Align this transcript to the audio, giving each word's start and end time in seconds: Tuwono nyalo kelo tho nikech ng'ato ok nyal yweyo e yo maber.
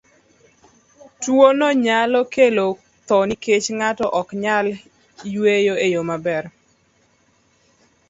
Tuwono 1.21 1.67
nyalo 1.85 2.19
kelo 2.33 2.67
tho 3.07 3.17
nikech 3.27 3.67
ng'ato 3.77 4.05
ok 4.19 4.27
nyal 4.43 4.65
yweyo 5.33 5.73
e 5.85 5.87
yo 5.93 6.01
maber. 6.09 6.43